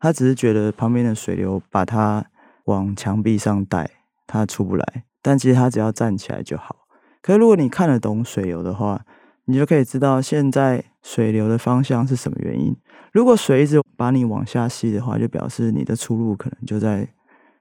[0.04, 2.26] 他只是觉得旁边的水流把他
[2.66, 3.90] 往墙壁上带，
[4.28, 5.06] 他出不来。
[5.22, 6.76] 但其实他只要站起来就好。
[7.22, 9.06] 可是如果你看得懂水流的话，
[9.46, 12.76] 你就可以知道现在水流的方向是什么原因。
[13.14, 17.08] 如果水一直把你往下吸的话，就表示你的出路可能就在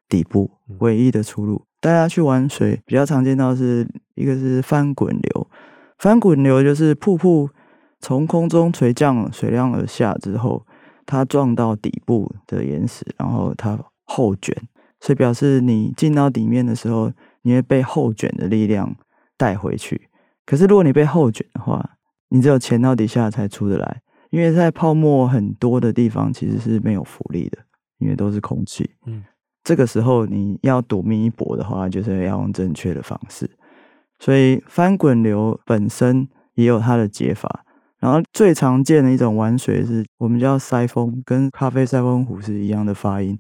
[0.09, 0.51] 底部，
[0.81, 1.63] 唯一的出路。
[1.81, 5.49] 大家去玩水比较常见到是一个是翻滚流，
[5.97, 7.51] 翻滚流就是瀑布
[8.01, 10.67] 从空中垂降水量而下之后。
[11.07, 14.57] 它撞到底部的岩石，然后它后卷，
[15.01, 17.13] 所以表示你进到底面的时候，
[17.43, 18.95] 你会被后卷的力量
[19.37, 20.09] 带回去。
[20.45, 21.97] 可是如果你被后卷的话，
[22.29, 27.59] 你只有潜到底下才出得来，因为在泡沫很多的地方其实是没有浮力的，
[27.99, 28.91] 因为都是空气。
[29.07, 29.25] 嗯，
[29.63, 33.51] 这个时候你要赌命一搏的话，就是要用正确的方式。
[34.19, 37.65] 所以翻滚流本身也有它的解法。
[38.03, 43.39] 然后最常见的一种玩水是我们叫塞风，跟咖啡塞风壶是一样的发音。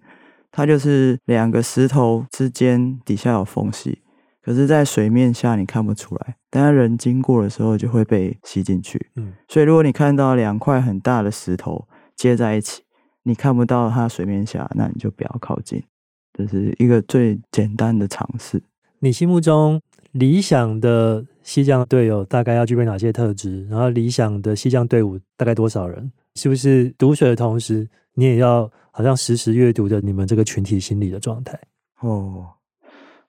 [0.53, 4.03] 它就是两个石头之间底下有缝隙，
[4.40, 9.11] 可是，在水面下你看不出来，但人经过的时候就会被吸进去。
[9.16, 12.83] 嗯，所以如果你看到两块很大的石头接在一起，
[13.25, 15.83] 你看不到它水面下，那你就不要靠近。
[16.35, 18.62] 这是一个最简单的尝试。
[19.01, 19.81] 你心目中
[20.12, 23.66] 理想的溪降队友大概要具备哪些特质？
[23.68, 26.12] 然后理想的溪降队伍大概多少人？
[26.35, 31.59] 是不是读水的同时，你也要好像实时阅读着你们这个群体心理的状态？
[32.01, 32.46] 哦，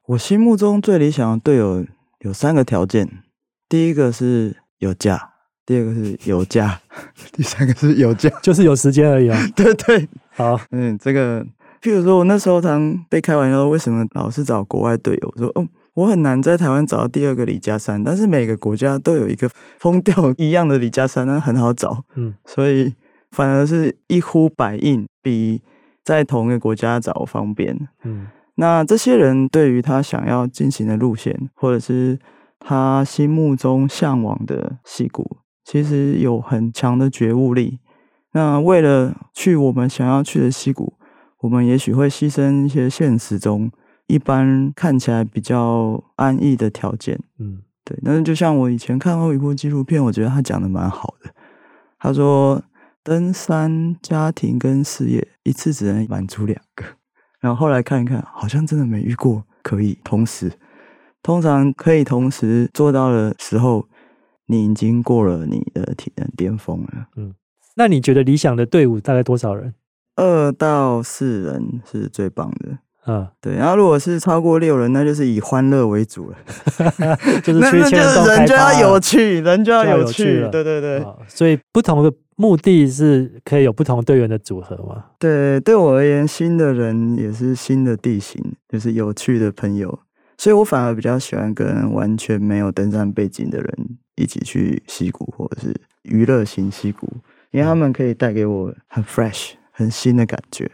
[0.07, 1.85] 我心目中最理想的队友
[2.19, 3.23] 有三个条件：
[3.69, 5.31] 第一个是有假，
[5.65, 6.81] 第二个是有假，
[7.31, 9.39] 第三个是有假，就是有时间而已啊。
[9.55, 11.45] 对对，好，嗯，这个，
[11.81, 15.33] 譬如说我那时候常被开玩笑，为什么老是找国外队友？
[15.35, 15.65] 我说，哦。
[15.95, 22.03] 我很难在台湾找到第二个李家山，但是每个国家都有一个疯掉 一样的李家山，那很好找。
[22.15, 22.93] 嗯， 所以
[23.31, 25.61] 反而是一呼百应，比
[26.03, 27.87] 在同一个国家找方便。
[28.03, 32.17] 嗯，那这些人对于他想要进行的路线，或者是
[32.59, 37.79] 他心目中向往的溪谷，其实有很强的觉悟力。
[38.31, 40.93] 那为了去我们想要去的溪谷，
[41.41, 43.71] 我们也许会牺牲一些现实中。
[44.07, 47.97] 一般看起来比较安逸的条件，嗯，对。
[48.03, 51.33] 但是就像我以前看过一部纪录片，我觉得他讲的蛮好的。
[51.99, 52.61] 他说，
[53.01, 56.85] 登山、家庭跟事业一次只能满足两个。
[57.39, 60.51] 然后后来看一看，好像真的没遇过可以同时。
[61.21, 63.87] 通常可以同时做到的时候，
[64.47, 67.07] 你已经过了你的体能巅峰了。
[67.15, 67.33] 嗯，
[67.75, 69.73] 那你觉得理想的队伍大概多少人？
[70.15, 72.77] 二到四人是最棒的。
[73.05, 73.55] 嗯，对。
[73.55, 76.37] 然后如果是超过六人，那就是以欢乐为主了，
[77.43, 81.17] 就是那那就是人就要有趣，人就要有趣，有趣对对对、哦。
[81.27, 85.05] 所以不同的目的是可以有不同队员的组合嘛？
[85.19, 89.99] 对，对我而言，新的人也是新的地形，就是有趣的朋友，
[90.37, 97.07] 所以我反而比较喜欢跟完全没有登山背景的人一起去溪谷，或者是娱乐型溪谷，
[97.51, 100.71] 因为他们可以带给我很 fresh、很新的感觉。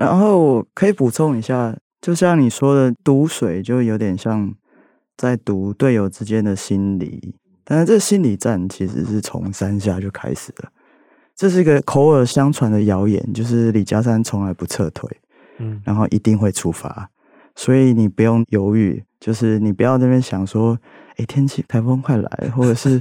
[0.00, 4.50] 然后我可以补充一下，就像你说的，读水就有点像
[5.14, 7.34] 在读队友之间的心理，
[7.64, 10.70] 但是这心理战其实是从山下就开始了。
[11.36, 15.06] 这是一个口耳相传的谣言，就是李嘉山从来不撤退，
[15.58, 17.10] 嗯，然后一定会出发，
[17.54, 20.78] 所以你不用犹豫，就是你不要在那边想说，
[21.18, 22.98] 哎，天气台风快来了，或者是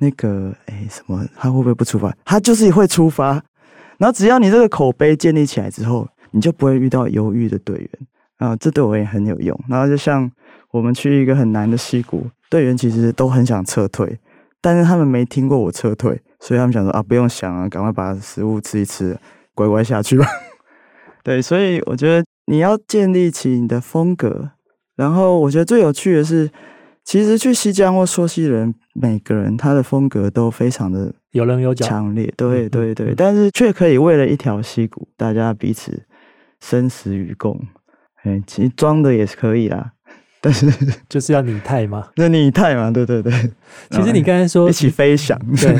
[0.00, 2.12] 那个哎什么，他会不会不出发？
[2.24, 3.40] 他就是会出发，
[3.98, 6.08] 然后只要你这个口碑建立起来之后。
[6.32, 7.88] 你就不会遇到犹豫的队员
[8.38, 9.58] 啊，这对我也很有用。
[9.68, 10.30] 然后就像
[10.70, 14.18] 我们去一个很难的溪谷，队员其实都很想撤退，
[14.60, 19.18] 但是他们没听过我撤退，所以他们想说啊，不用想啊，赶快把食物吃一吃，
[19.54, 20.26] 乖乖下去吧。
[21.22, 24.50] 对，所以我觉得你要建立起你的风格。
[24.96, 26.50] 然后我觉得最有趣的是，
[27.04, 32.32] 其实去西江或溯溪人，每个人他的风格都非常的有棱有角，强烈。
[32.36, 36.02] 对对对，但是却可以为了一条溪谷，大家彼此。
[36.60, 37.60] 生死与共，
[38.22, 39.92] 哎，其实装的也是可以啦，
[40.40, 40.70] 但是
[41.08, 43.32] 就是要拟态嘛， 那拟态嘛，对对对。
[43.90, 45.74] 其实你刚才说 一起飞翔，对，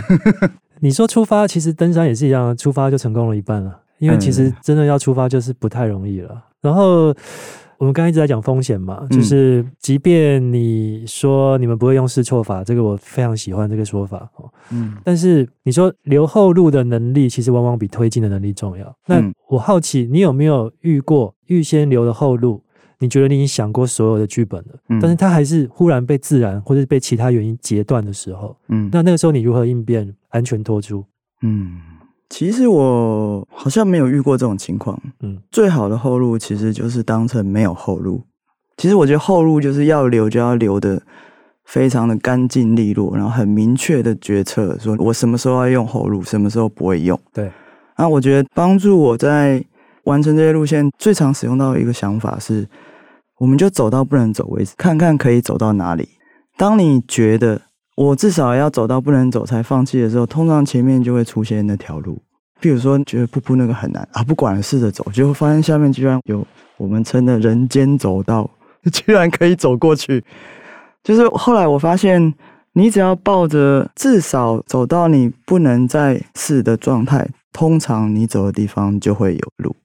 [0.81, 6.31] 你说出发，其实登山也是一样，出发就成功了一半了，因为其实真的要出发就是不太容易了。
[6.33, 7.14] 嗯、然后。
[7.81, 14.53] 我们刚才一直在讲风险嘛，就是即便你说你们不会用试错法，这个我非常喜欢这个说法哦。
[14.70, 18.95] 嗯，但是你说留后路的能力，其实往往比推进的能力重要。
[19.07, 22.62] 那我好奇，你有没有遇过预先留的后路？
[22.99, 31.03] 你觉得你已经想过所有的剧本了，但是它还是忽然被自然或者被其他原因截断的时候，嗯，那那个时候你如何应变，安全脱出？
[31.41, 31.81] 嗯。
[32.31, 34.99] 其实我好像没有遇过这种情况。
[35.20, 38.22] 嗯，最好的后路其实就是当成没有后路。
[38.78, 41.03] 其实我觉得后路就是要留就要留的
[41.64, 47.20] 非常的干净利落，然后很明确的决策，说我什么时候要用后路，什么时候不会用。
[47.35, 47.51] 对。
[47.99, 49.62] 那我觉得帮助我在
[50.05, 52.66] 完成这些路线最常使用到的一个想法是，
[53.39, 56.09] 我们就走到不能走为止，看看可以走到哪里。
[56.57, 57.61] 当你觉得
[58.01, 62.18] 我至少要走到不能走才放弃的时候，通常前面就会出现那条路。
[62.59, 66.42] 譬如说，觉得瀑布那个很难啊，不管了，试着走，结果发现下面居然有
[66.78, 68.48] 我们称的人间走道，
[68.90, 70.24] 居然可以走过去。
[71.05, 72.32] 就是后来我发现，
[72.72, 79.76] 你只要抱着至少走到你不能再试的状态，通常你走的地方就会有路。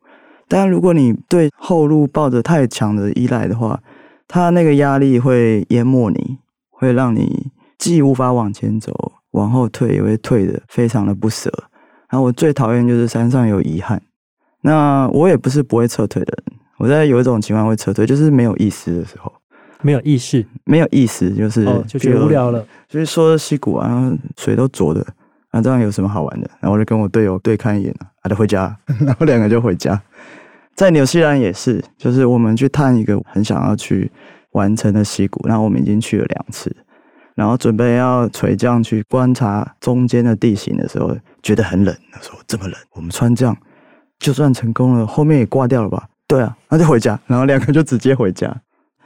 [0.47, 3.82] 但如果你对后路抱着太强的依赖的话，
[4.26, 6.38] 它那个压力会淹没你，
[6.72, 7.51] 会让你。
[7.78, 11.52] 既无法往前走，往后退也会退的非常的不舍。
[12.10, 14.02] 然后我最讨厌就是山上有遗憾。
[14.62, 19.32] 那我也不是不会撤退的人，我在有一种情况会撤退，就是没有意思的时候，
[19.82, 22.66] 没有意识，没有意思，就是、哦、就觉得无聊了。
[22.88, 25.06] 就是说溪谷啊，水都浊的，
[25.52, 26.50] 啊，这样有什么好玩的？
[26.60, 30.02] 然后我就跟我队友对看一眼啊，他就回家， 然后两个就回家。
[30.74, 34.12] 在纽西兰也是，就是我们去探一个很想要去
[34.54, 36.76] 完成的溪谷，然后我们已经去了两次。
[37.36, 41.96] 然后准备要垂降去观察中间的地形的时候，觉得很冷。
[42.12, 43.56] 他说：“这么冷，我们穿这样，
[44.18, 47.20] 就算成功了，后面也挂掉了吧？”对啊，那就回家。
[47.28, 48.56] 然后两个就直接回家。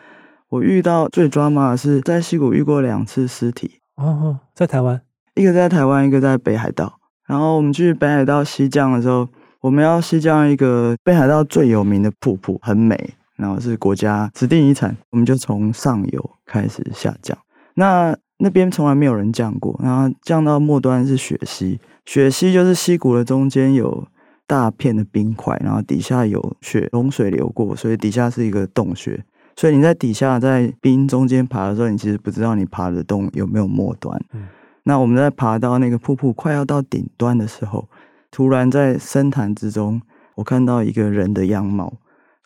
[0.50, 3.80] 我遇到最抓马的是在溪谷遇过两次尸体。
[3.96, 5.02] 哦哦，在台湾，
[5.36, 7.00] 一个在台湾，一个在北海道。
[7.28, 9.28] 然后我们去北海道西降的时候，
[9.60, 14.96] 我们要西降一个北海道最有名的瀑布，很美，然后是国家指定遗产。
[15.10, 17.38] 我们就从上游开始下降。
[17.80, 24.06] 那那边从来没有人降过，然后降到末端是雪溪，雪溪就是溪谷的中间有
[24.46, 29.24] 大片的冰块，然后底下有雪融水流过，所以底下是一个洞穴。
[29.56, 34.22] 所以你在底下在冰中间爬的时候，你其实不知道你爬的洞有没有末端。
[34.34, 34.48] 嗯。
[34.84, 37.88] 那我们在爬到那个瀑布快要到顶端的时候，
[38.30, 40.02] 突然在深潭之中，
[40.36, 41.94] 我看到一个人的样貌。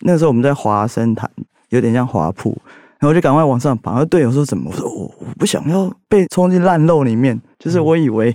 [0.01, 1.29] 那个时候我们在滑深潭，
[1.69, 2.55] 有点像滑瀑。
[3.03, 4.71] 然后我就赶快往上爬，然后队友说怎么？
[4.71, 8.33] 我说我我不想要被冲进烂肉里面，就是我以为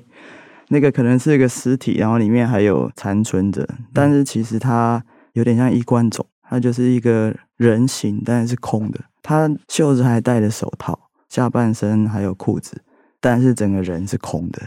[0.68, 5.02] 那个可能是一个尸体，然后里面还有残存着，但是其实它
[5.32, 10.98] 有点像衣冠冢，它就是一个人形，但是是空的，他袖子还戴着手套，
[11.30, 12.82] 下半身还有裤子，
[13.22, 14.60] 但是整个人是空的。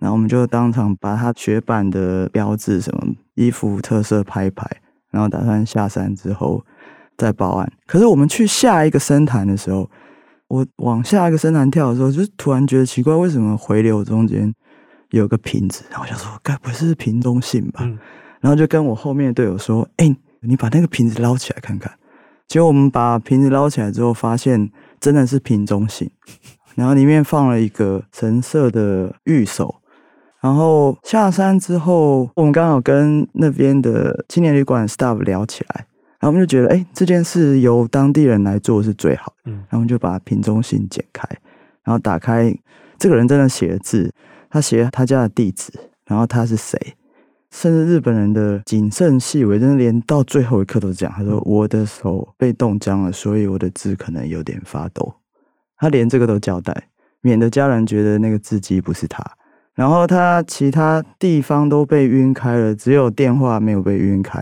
[0.00, 4.68] 然后我们就当场把他雪板的标志、什么衣服特色拍一拍，
[5.12, 6.64] 然后打算下山之后。
[7.16, 7.72] 在报案。
[7.86, 9.88] 可是我们去下一个深潭的时候，
[10.48, 14.52] 我往下一个深潭跳的时候，就突然觉得奇怪，为什么回流中间
[15.10, 15.84] 有个瓶子？
[15.90, 17.80] 然后我想说，该不是瓶中信吧？
[17.82, 17.98] 嗯、
[18.40, 21.92] 然后就跟我后面的队友说：“哎、欸，你把那个瓶子捞起来看看。”
[22.46, 26.10] 结果我们把瓶子捞起来之后，发现真的是瓶中信，
[26.74, 29.76] 然后里面放了一个橙色的玉手。
[30.40, 35.93] 然后下山之后，我们刚好跟那边的青年旅馆 staff 聊起来，然
[36.24, 39.50] 后我们就觉得，哎，这件事由当地人来做是最好的。
[39.50, 41.28] 嗯，然后我们就把瓶中信剪开，
[41.82, 42.56] 然后打开，
[42.98, 44.12] 这个人真的写了字，
[44.48, 45.72] 他写他家的地址，
[46.06, 46.78] 然后他是谁，
[47.50, 55.14] 甚至日本人的谨慎细微，真的连到最后一刻都是这样，他说我的手被冻僵了，所以我的字可能有点发抖。
[55.76, 56.88] 他连这个都交代，
[57.20, 59.22] 免得家人觉得那个字迹不是他。
[59.74, 64.40] 然后他其他地方都被晕开了，只有电话没有被晕开。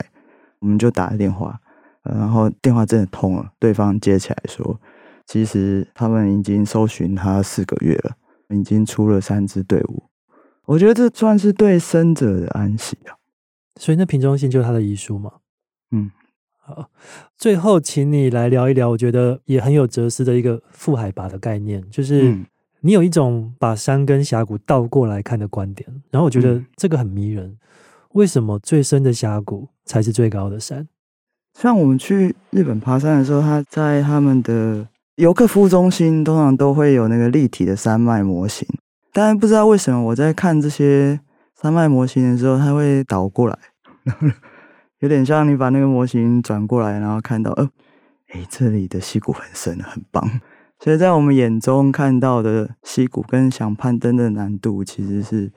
[0.61, 1.59] 我们就打了电话，
[2.03, 4.81] 然后电话真的通了，对方接起来说，
[5.27, 8.17] 其实他们已经搜寻他四个月了，
[8.51, 10.05] 已经出了三支队伍。
[10.67, 13.17] 我觉得这算是对生者的安息啊。
[13.81, 15.33] 所以那瓶中信就是他的遗书吗？
[15.91, 16.11] 嗯，
[16.59, 16.91] 好，
[17.37, 22.31] 最后请你来聊一聊，我觉得也很有哲思的一个负海拔的概念，就是。
[22.31, 22.47] 嗯
[22.85, 27.47] 你有一种把山跟峡谷倒过来看的观点，然后我觉得这个很迷人。
[27.47, 27.59] 嗯、
[28.15, 30.89] 为什么最深的峡谷才是最高的山？
[31.55, 38.67] 像我们去日本爬山的时候，他在他们的游客服务中心通常都会有那个立体的山脉模型，
[39.13, 41.21] 但不知道为什么我在看这些
[41.61, 43.57] 山脉模型的时候，它会倒过来，
[45.01, 47.69] 有点像你把那个模型转过来，然后看到，呃，
[48.31, 50.41] 哎，这里的溪谷很深，很棒。
[50.81, 55.53] 所以在我们眼中看到的溪谷跟想攀登的难度，其实是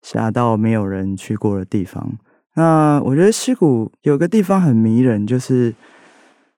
[0.00, 2.16] 下到没有人去过的地方。
[2.60, 5.74] 那我觉得溪谷有个地方很迷人，就是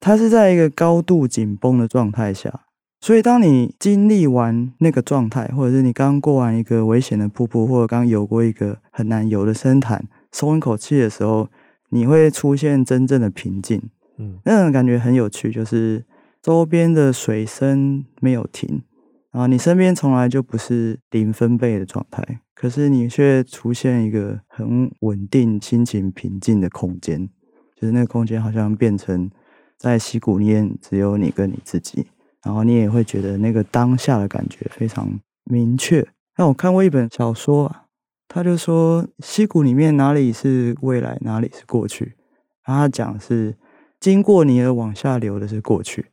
[0.00, 2.62] 它是在一个高度紧绷的状态下。
[3.00, 11.48] 所以当你经历完那个状态，或者是你刚过完一个危险的瀑布，或者刚游过一个很难游的深潭，松一口气的时候，
[11.90, 13.80] 你会出现真正的平静。
[14.18, 16.05] 嗯，那种感觉很有趣，就是。
[16.42, 18.82] 周边的水声没有停，
[19.30, 27.28] 然后你身边从来就不是零分贝的状态，可是你却出现一个很稳定、心情平静的空间，
[27.76, 29.30] 就是那个空间好像变成
[29.78, 32.07] 在溪谷里面只有你跟你自己，
[32.44, 36.07] 然后你也会觉得那个当下的感觉非常明确。
[36.36, 37.86] 那我看过一本小说啊，
[38.28, 42.16] 他就说溪谷里面哪里是未来，哪里是过去，
[42.64, 43.57] 然后他讲是
[43.98, 46.07] 经过你而往下流的是过去。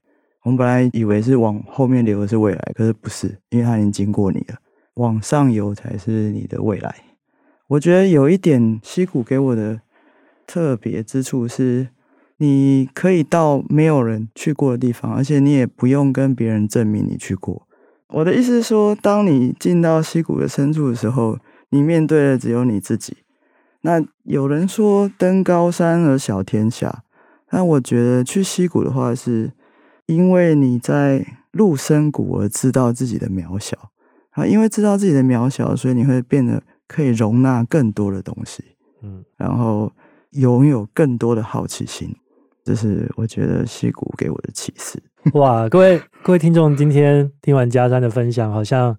[0.44, 4.56] 我们本来以为是往后面流的是未来，可是不是，因为它已经经过你了，
[5.00, 6.94] 往上游才是你的未来。
[7.68, 9.82] 我觉得有一点溪谷给我的
[10.46, 11.90] 特别之处是，
[12.38, 17.68] 你可以到没有人去过的地方，而且你也不用跟别人证明你去过。
[18.10, 21.38] 我的意思是说，当你进到溪谷的深处的时候，
[21.70, 23.18] 你面对的只有你自己。
[23.82, 27.04] 那有人说登高山而小天下，
[27.52, 29.52] 那我觉得去溪谷的话是。
[30.10, 33.92] 因为你在入深谷而知道自己的渺小，
[34.40, 38.64] 啊，因为知道自己的渺小，所以你会变得可以容纳更多的东西，
[39.04, 39.92] 嗯，然后
[40.32, 42.16] 拥有更多的好奇心，
[42.64, 45.02] 这是我觉得溪谷给我的启示。
[45.34, 48.98] 哇，各位各位听众，今天听完嘉山的分享，好像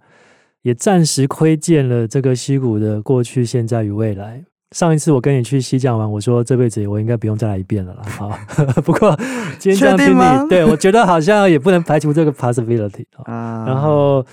[0.62, 4.44] 也暂时窥见了这个溪谷的过去、现在与未来。
[4.72, 8.02] 上一次我跟你去西藏玩，我说这辈子我应该不用再来一遍了啦。
[8.10, 8.28] 好，
[8.84, 9.18] 不过
[9.58, 13.64] 今天这样听你，对，我觉得好像也不能排除这个 possibility 啊。
[13.66, 14.24] 然后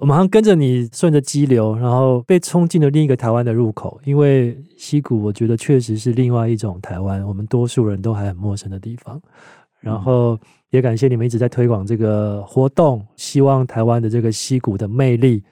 [0.00, 4.00] 我们好像跟着你顺着激流，然后被冲进了另一个台湾的入口。
[4.04, 9.20] 因为溪谷，我觉得确实是另外一种台湾，我们多数人都还很陌生的地方。
[9.80, 10.38] 然后
[10.70, 15.42] 也感谢你们一直在推广这个活动，希望台湾的这个溪谷的魅力。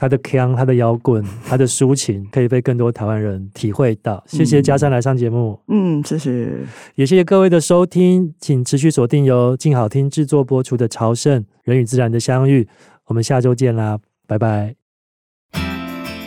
[0.00, 4.22] 它的腔，它的摇滚，它的抒情，可以被更多台湾人体会到。
[4.28, 6.48] 谢谢嘉山来上节目，嗯，谢谢，
[6.94, 12.62] 也谢谢各位的收听，请持续锁定由静好听制作播出的《朝圣人与自然的相遇》，
[13.08, 14.74] 我们下周见啦，拜拜。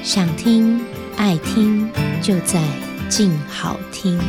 [0.04, 0.82] 想听
[1.16, 1.88] 爱听，
[2.22, 2.62] 就在
[3.08, 4.20] 静好听。